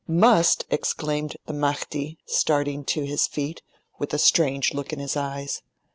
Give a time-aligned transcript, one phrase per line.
[0.07, 3.61] 'Must!' exclaimed the Mahdi, starting to his feet,
[3.99, 5.61] with a strange look in his eyes.